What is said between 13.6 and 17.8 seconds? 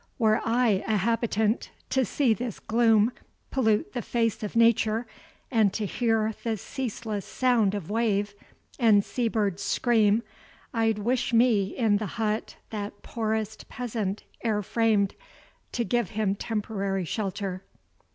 peasant E'er framed, to give him temporary shelter.